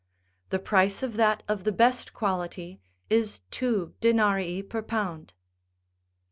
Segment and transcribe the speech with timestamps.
[0.49, 5.33] The price of that of the best quality is two denarii per pound.